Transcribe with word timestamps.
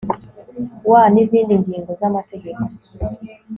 wa 0.91 1.03
n 1.13 1.15
izindi 1.23 1.53
ngingo 1.61 1.91
z 1.99 2.01
amategeko 2.09 2.63